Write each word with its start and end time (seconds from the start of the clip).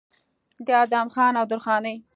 د 0.65 0.67
ادم 0.83 1.07
خان 1.13 1.33
او 1.39 1.45
درخانۍ 1.51 1.95